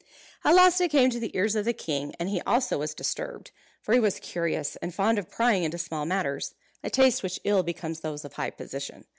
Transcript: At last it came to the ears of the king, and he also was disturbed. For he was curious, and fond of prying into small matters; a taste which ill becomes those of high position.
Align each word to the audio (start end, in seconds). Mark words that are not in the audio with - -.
At 0.43 0.55
last 0.55 0.81
it 0.81 0.89
came 0.89 1.11
to 1.11 1.19
the 1.19 1.29
ears 1.37 1.55
of 1.55 1.63
the 1.63 1.73
king, 1.73 2.15
and 2.19 2.27
he 2.27 2.41
also 2.41 2.79
was 2.79 2.95
disturbed. 2.95 3.51
For 3.83 3.93
he 3.93 3.99
was 3.99 4.19
curious, 4.19 4.75
and 4.77 4.95
fond 4.95 5.19
of 5.19 5.29
prying 5.29 5.63
into 5.63 5.77
small 5.77 6.07
matters; 6.07 6.55
a 6.83 6.89
taste 6.89 7.21
which 7.21 7.39
ill 7.43 7.61
becomes 7.61 7.99
those 7.99 8.25
of 8.25 8.33
high 8.33 8.49
position. 8.49 9.05